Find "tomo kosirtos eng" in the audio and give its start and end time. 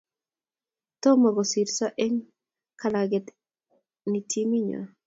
1.01-2.23